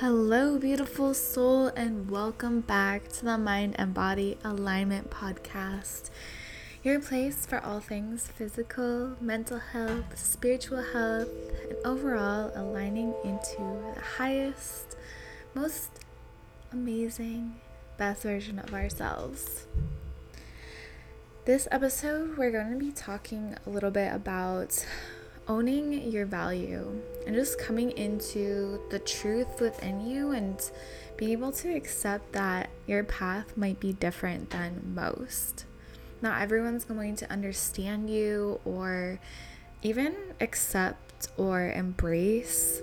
[0.00, 6.08] Hello, beautiful soul, and welcome back to the Mind and Body Alignment Podcast.
[6.82, 11.28] Your place for all things physical, mental health, spiritual health,
[11.68, 13.58] and overall aligning into
[13.94, 14.96] the highest,
[15.52, 15.90] most
[16.72, 17.56] amazing,
[17.98, 19.66] best version of ourselves.
[21.44, 24.82] This episode, we're going to be talking a little bit about
[25.46, 30.70] owning your value and just coming into the truth within you and
[31.16, 35.66] being able to accept that your path might be different than most.
[36.22, 39.18] Not everyone's going to understand you or
[39.82, 42.82] even accept or embrace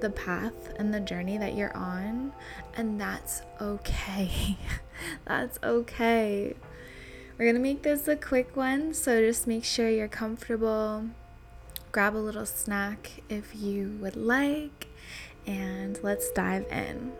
[0.00, 2.32] the path and the journey that you're on,
[2.76, 4.56] and that's okay.
[5.24, 6.54] that's okay.
[7.36, 11.08] We're gonna make this a quick one, so just make sure you're comfortable
[11.92, 14.86] grab a little snack if you would like,
[15.46, 17.12] and let's dive in.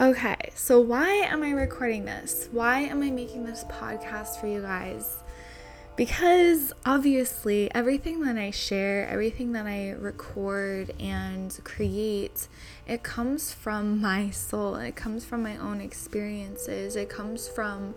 [0.00, 2.48] Okay, so why am I recording this?
[2.50, 5.18] Why am I making this podcast for you guys?
[5.94, 12.48] Because obviously, everything that I share, everything that I record and create,
[12.88, 14.76] it comes from my soul.
[14.76, 16.96] It comes from my own experiences.
[16.96, 17.94] It comes from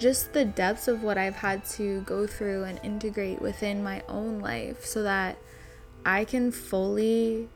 [0.00, 4.40] just the depths of what I've had to go through and integrate within my own
[4.40, 5.38] life so that
[6.04, 7.48] I can fully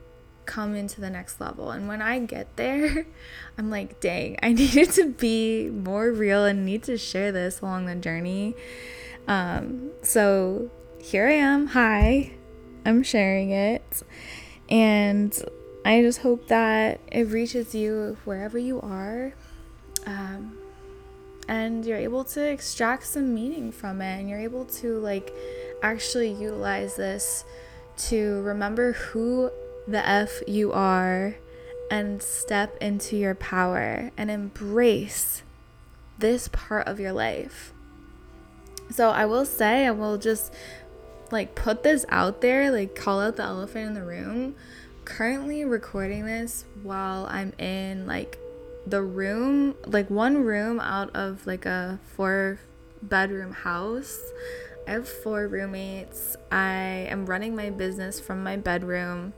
[0.45, 1.71] come into the next level.
[1.71, 3.07] And when I get there,
[3.59, 7.87] I'm like, dang, I needed to be more real and need to share this along
[7.87, 8.55] the journey.
[9.27, 10.71] Um, so
[11.01, 11.69] here I am.
[11.69, 12.33] Hi,
[12.85, 14.03] I'm sharing it.
[14.69, 15.35] And
[15.85, 19.33] I just hope that it reaches you wherever you are.
[20.07, 20.59] Um,
[21.49, 25.33] and you're able to extract some meaning from it and you're able to like
[25.83, 27.45] actually utilize this
[27.97, 29.51] to remember who
[29.87, 31.37] the F you are
[31.91, 35.43] and step into your power and embrace
[36.19, 37.73] this part of your life.
[38.91, 40.53] So I will say, I will just
[41.31, 44.55] like put this out there, like call out the elephant in the room.
[45.05, 48.39] Currently recording this while I'm in like
[48.87, 52.59] the room, like one room out of like a four
[53.03, 54.21] bedroom house.
[54.87, 56.37] I have four roommates.
[56.53, 59.33] I am running my business from my bedroom.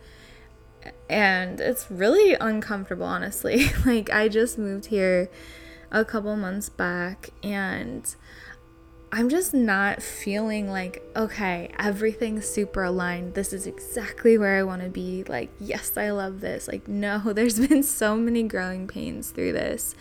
[1.08, 3.66] And it's really uncomfortable, honestly.
[3.86, 5.30] like, I just moved here
[5.90, 8.14] a couple months back and
[9.12, 13.34] I'm just not feeling like, okay, everything's super aligned.
[13.34, 15.24] This is exactly where I want to be.
[15.24, 16.66] Like, yes, I love this.
[16.66, 19.94] Like, no, there's been so many growing pains through this.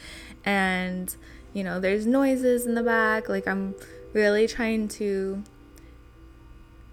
[0.44, 1.16] And,
[1.54, 3.30] you know, there's noises in the back.
[3.30, 3.76] Like, I'm
[4.14, 5.44] really trying to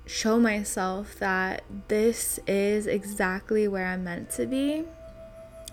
[0.05, 4.85] show myself that this is exactly where I'm meant to be.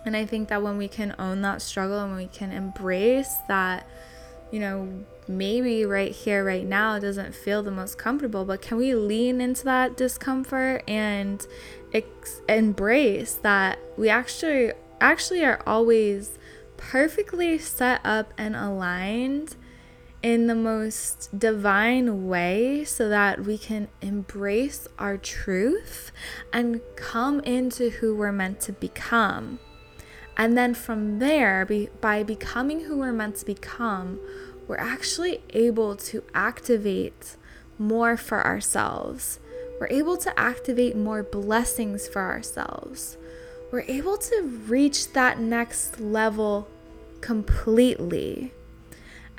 [0.06, 3.86] And I think that when we can own that struggle and we can embrace that,
[4.52, 8.96] you know, maybe right here, right now, doesn't feel the most comfortable, but can we
[8.96, 11.46] lean into that discomfort and
[11.94, 16.38] ex- embrace that we actually actually are always
[16.76, 19.56] perfectly set up and aligned
[20.22, 26.12] in the most divine way so that we can embrace our truth
[26.52, 29.60] and come into who we're meant to become.
[30.36, 34.20] And then from there, be, by becoming who we're meant to become,
[34.70, 37.36] we're actually able to activate
[37.80, 39.40] more for ourselves.
[39.80, 43.18] We're able to activate more blessings for ourselves.
[43.72, 46.68] We're able to reach that next level
[47.20, 48.54] completely.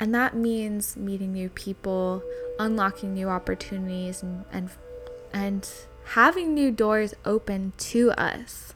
[0.00, 2.24] And that means meeting new people,
[2.58, 4.70] unlocking new opportunities, and, and,
[5.32, 5.70] and
[6.06, 8.74] having new doors open to us.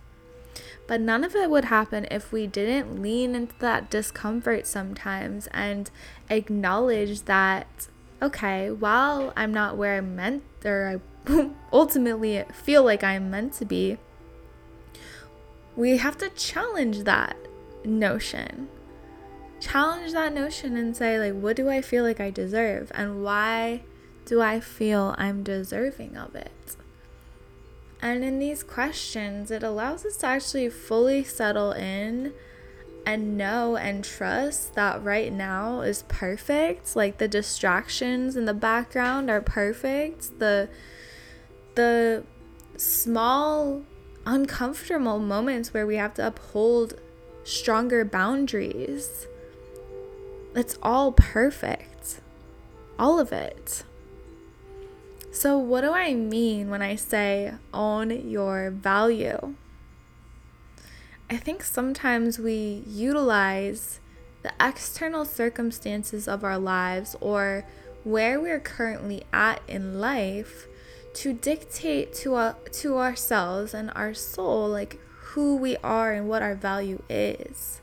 [0.87, 5.91] But none of it would happen if we didn't lean into that discomfort sometimes and
[6.28, 7.89] acknowledge that,
[8.21, 13.65] okay, while I'm not where I'm meant, or I ultimately feel like I'm meant to
[13.65, 13.97] be,
[15.75, 17.37] we have to challenge that
[17.84, 18.69] notion.
[19.60, 22.92] Challenge that notion and say, like, what do I feel like I deserve?
[22.95, 23.83] And why
[24.27, 26.77] do I feel I'm deserving of it?
[28.04, 32.34] And in these questions, it allows us to actually fully settle in
[33.06, 36.95] and know and trust that right now is perfect.
[36.95, 40.39] Like the distractions in the background are perfect.
[40.39, 40.68] The
[41.77, 42.24] the
[42.77, 43.84] small
[44.27, 47.01] uncomfortable moments where we have to uphold
[47.42, 49.27] stronger boundaries.
[50.54, 52.21] It's all perfect.
[52.98, 53.83] All of it.
[55.34, 59.54] So, what do I mean when I say own your value?
[61.28, 63.98] I think sometimes we utilize
[64.45, 67.66] the external circumstances of our lives or
[68.04, 70.69] where we're currently at in life
[71.15, 75.01] to dictate to, uh, to ourselves and our soul like
[75.33, 77.80] who we are and what our value is.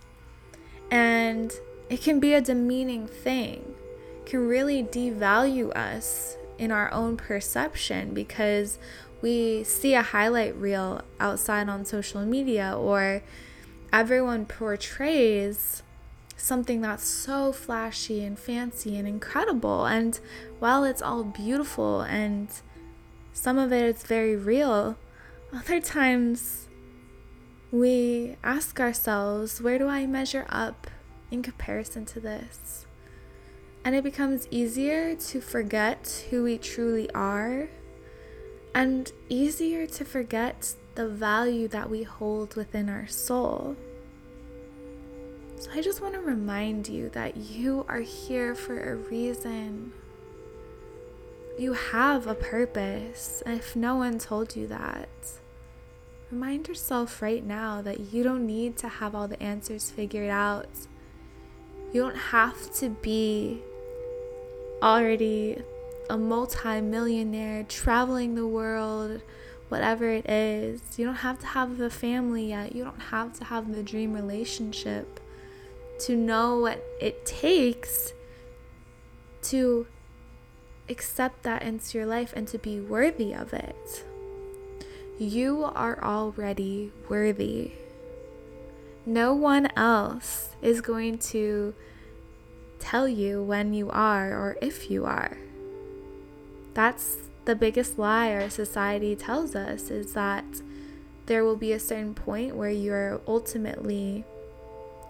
[0.90, 1.52] And
[1.90, 3.76] it can be a demeaning thing,
[4.22, 8.78] it can really devalue us in our own perception because
[9.20, 13.24] we see a highlight reel outside on social media or
[13.92, 15.82] everyone portrays
[16.38, 19.88] something that's so flashy and fancy and incredible.
[19.88, 20.20] And
[20.60, 22.48] while it's all beautiful and
[23.34, 24.98] some of it is very real,
[25.54, 26.68] other times
[27.72, 30.86] we ask ourselves, where do I measure up
[31.32, 32.86] in comparison to this?
[33.84, 37.70] And it becomes easier to forget who we truly are
[38.76, 43.76] and easier to forget the value that we hold within our soul.
[45.58, 49.94] So I just want to remind you that you are here for a reason.
[51.58, 53.44] You have a purpose.
[53.46, 55.10] If no one told you that,
[56.32, 60.70] remind yourself right now that you don't need to have all the answers figured out.
[61.94, 63.62] You don't have to be
[64.82, 65.62] already
[66.10, 69.22] a multi-millionaire traveling the world
[69.70, 73.46] whatever it is you don't have to have a family yet you don't have to
[73.46, 75.20] have the dream relationship
[76.00, 78.14] to know what it takes
[79.42, 79.86] to
[80.90, 84.06] accept that into your life and to be worthy of it.
[85.18, 87.72] You are already worthy.
[89.06, 91.74] No one else is going to
[92.82, 95.38] tell you when you are or if you are.
[96.74, 100.46] That's the biggest lie our society tells us is that
[101.28, 104.26] there will be a certain point where you're ultimately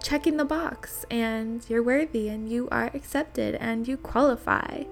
[0.02, 4.84] checking the box and you're worthy and you are accepted and you qualify.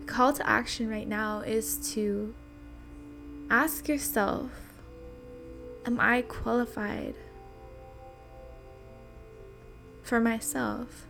[0.00, 2.34] The call to action right now is to
[3.50, 4.50] ask yourself
[5.86, 7.14] Am I qualified
[10.04, 11.06] for myself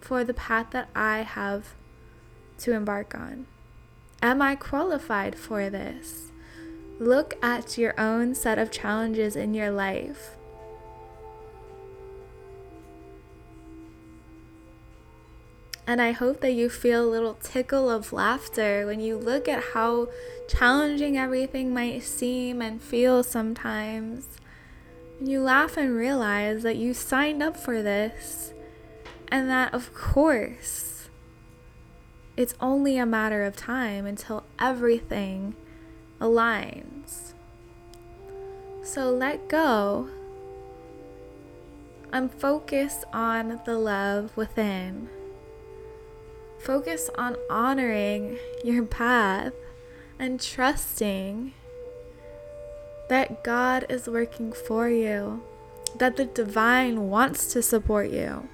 [0.00, 1.74] for the path that I have
[2.58, 3.46] to embark on?
[4.22, 6.32] Am I qualified for this?
[6.98, 10.36] Look at your own set of challenges in your life.
[15.86, 19.72] And I hope that you feel a little tickle of laughter when you look at
[19.72, 20.08] how
[20.48, 24.26] challenging everything might seem and feel sometimes.
[25.18, 28.52] And you laugh and realize that you signed up for this.
[29.28, 31.08] And that, of course,
[32.36, 35.54] it's only a matter of time until everything
[36.20, 37.32] aligns.
[38.82, 40.08] So let go
[42.12, 45.08] and focus on the love within.
[46.58, 49.52] Focus on honoring your path
[50.18, 51.52] and trusting
[53.08, 55.42] that God is working for you,
[55.96, 58.48] that the divine wants to support you.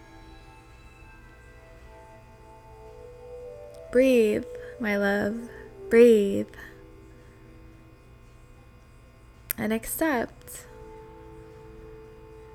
[3.90, 4.44] Breathe,
[4.80, 5.48] my love,
[5.88, 6.48] breathe
[9.56, 10.66] and accept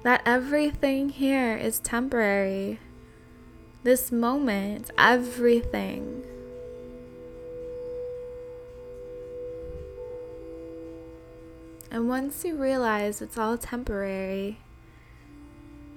[0.03, 2.79] that everything here is temporary.
[3.83, 6.23] This moment, everything.
[11.91, 14.59] And once you realize it's all temporary,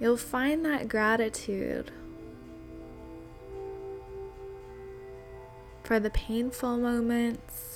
[0.01, 1.91] you'll find that gratitude
[5.83, 7.73] for the painful moments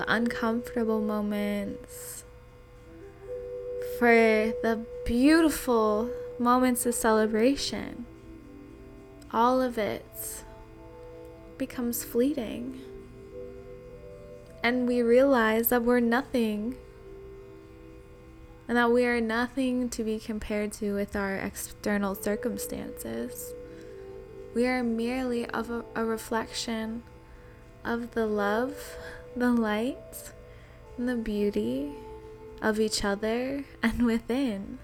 [0.00, 2.24] the uncomfortable moments,
[3.98, 8.06] for the beautiful moments of celebration.
[9.30, 10.42] All of it
[11.58, 12.80] becomes fleeting.
[14.62, 16.76] And we realize that we're nothing
[18.68, 23.52] and that we are nothing to be compared to with our external circumstances.
[24.54, 27.02] We are merely of a, a reflection
[27.84, 28.96] of the love
[29.36, 30.32] the light
[30.96, 31.92] and the beauty
[32.60, 34.78] of each other and within,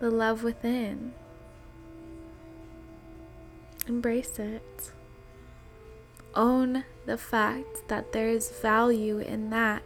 [0.00, 1.12] the love within.
[3.86, 4.92] Embrace it.
[6.38, 9.82] Own the fact that there is value in that.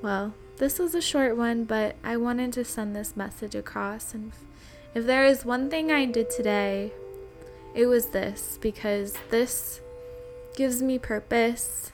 [0.00, 4.14] Well, this was a short one, but I wanted to send this message across.
[4.14, 4.32] And
[4.94, 6.92] if there is one thing I did today
[7.74, 9.80] it was this because this
[10.56, 11.90] gives me purpose.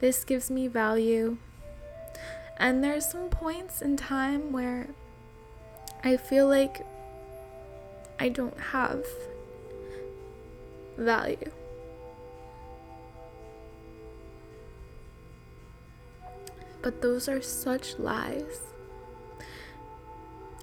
[0.00, 1.36] This gives me value.
[2.56, 4.88] And there's some points in time where
[6.02, 6.86] I feel like
[8.18, 9.04] I don't have
[10.96, 11.50] value.
[16.82, 18.60] But those are such lies.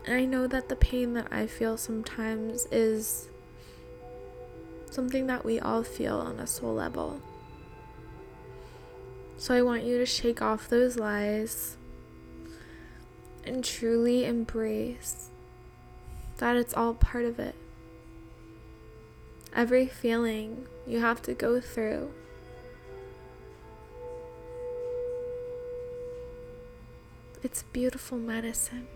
[0.05, 3.29] And I know that the pain that I feel sometimes is
[4.89, 7.21] something that we all feel on a soul level.
[9.37, 11.77] So I want you to shake off those lies
[13.45, 15.29] and truly embrace
[16.43, 17.55] that it's all part of it.
[19.55, 22.11] Every feeling you have to go through.
[27.41, 28.87] It's beautiful medicine.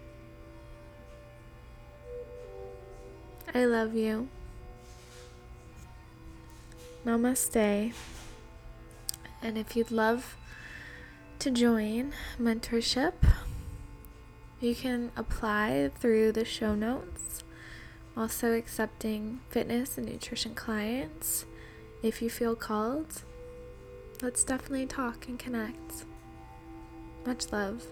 [3.56, 4.27] I love you.
[7.06, 7.94] Namaste.
[9.42, 10.36] And if you'd love
[11.39, 13.13] to join mentorship,
[14.60, 17.44] you can apply through the show notes.
[18.16, 21.46] Also, accepting fitness and nutrition clients.
[22.02, 23.22] If you feel called,
[24.22, 26.06] let's definitely talk and connect.
[27.26, 27.86] Much love.